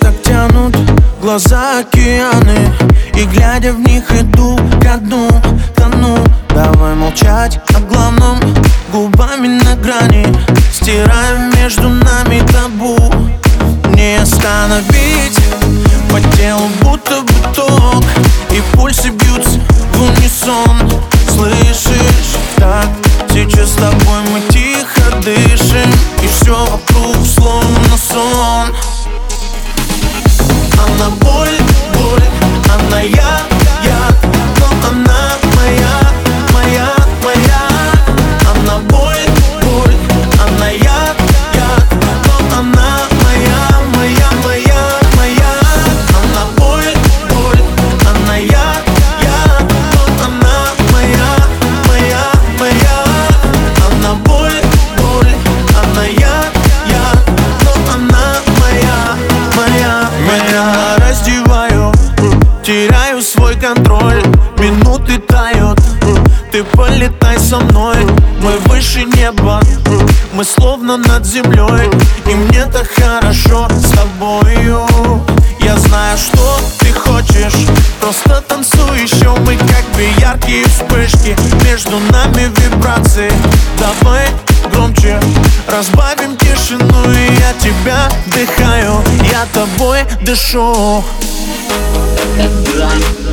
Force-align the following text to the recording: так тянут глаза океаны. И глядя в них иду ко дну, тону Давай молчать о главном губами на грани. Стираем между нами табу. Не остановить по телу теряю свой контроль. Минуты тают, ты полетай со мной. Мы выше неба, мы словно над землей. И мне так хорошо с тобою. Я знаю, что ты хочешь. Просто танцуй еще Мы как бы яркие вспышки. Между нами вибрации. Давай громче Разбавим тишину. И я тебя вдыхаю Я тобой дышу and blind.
так 0.00 0.14
тянут 0.22 0.76
глаза 1.20 1.80
океаны. 1.80 2.72
И 3.14 3.24
глядя 3.24 3.72
в 3.72 3.80
них 3.80 4.10
иду 4.12 4.58
ко 4.80 4.96
дну, 4.98 5.28
тону 5.76 6.18
Давай 6.54 6.94
молчать 6.94 7.58
о 7.74 7.80
главном 7.80 8.38
губами 8.92 9.48
на 9.48 9.74
грани. 9.76 10.26
Стираем 10.70 11.50
между 11.56 11.88
нами 11.88 12.42
табу. 12.52 12.98
Не 13.94 14.16
остановить 14.20 15.40
по 16.10 16.20
телу 16.36 16.68
теряю 62.62 63.20
свой 63.22 63.56
контроль. 63.56 64.22
Минуты 64.58 65.18
тают, 65.18 65.80
ты 66.52 66.62
полетай 66.64 67.38
со 67.38 67.58
мной. 67.58 67.96
Мы 68.40 68.56
выше 68.66 69.04
неба, 69.04 69.60
мы 70.32 70.44
словно 70.44 70.96
над 70.96 71.26
землей. 71.26 71.90
И 72.26 72.34
мне 72.34 72.64
так 72.66 72.88
хорошо 72.88 73.68
с 73.70 73.90
тобою. 73.90 74.86
Я 75.60 75.76
знаю, 75.76 76.16
что 76.16 76.60
ты 76.78 76.92
хочешь. 76.92 77.66
Просто 78.00 78.42
танцуй 78.48 79.00
еще 79.00 79.30
Мы 79.46 79.56
как 79.56 79.84
бы 79.94 80.02
яркие 80.20 80.64
вспышки. 80.66 81.36
Между 81.64 81.98
нами 82.10 82.50
вибрации. 82.60 83.32
Давай 83.78 84.28
громче 84.72 85.20
Разбавим 85.68 86.36
тишину. 86.36 87.10
И 87.10 87.40
я 87.40 87.52
тебя 87.54 88.08
вдыхаю 88.26 89.02
Я 89.30 89.46
тобой 89.52 90.04
дышу 90.20 91.04
and 92.38 92.64
blind. 92.64 93.31